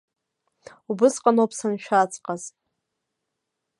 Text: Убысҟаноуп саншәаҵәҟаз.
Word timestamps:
Убысҟаноуп 0.89 1.51
саншәаҵәҟаз. 1.57 2.43